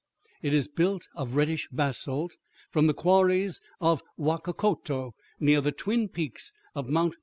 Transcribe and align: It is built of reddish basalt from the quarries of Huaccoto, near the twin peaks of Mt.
It 0.41 0.51
is 0.55 0.67
built 0.67 1.07
of 1.15 1.35
reddish 1.35 1.67
basalt 1.71 2.35
from 2.71 2.87
the 2.87 2.93
quarries 2.95 3.61
of 3.79 4.01
Huaccoto, 4.17 5.11
near 5.39 5.61
the 5.61 5.71
twin 5.71 6.09
peaks 6.09 6.51
of 6.73 6.89
Mt. 6.89 7.13